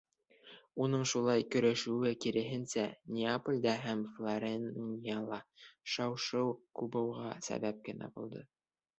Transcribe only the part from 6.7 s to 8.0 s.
кубыуға сәбәп